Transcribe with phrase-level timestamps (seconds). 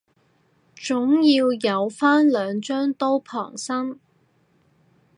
[0.75, 3.99] 總要有返兩張刀傍身